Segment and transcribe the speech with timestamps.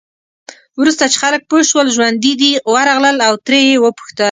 [0.79, 4.19] وروسته چې خلک پوه شول ژوندي دی، ورغلل او ترې یې وپوښتل.